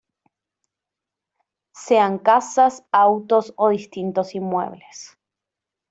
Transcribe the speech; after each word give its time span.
Sean 1.83 2.17
casas, 2.17 2.83
autos, 2.91 3.53
o 3.55 3.69
distintos 3.69 4.33
inmuebles. 4.33 4.97